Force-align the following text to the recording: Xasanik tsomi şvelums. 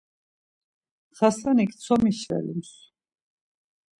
Xasanik 1.17 1.71
tsomi 1.75 2.11
şvelums. 2.19 2.71